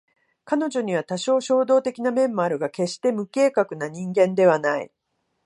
[0.45, 4.91] 彼女には多少衝動的な面もあるが決して無計画な人間ではない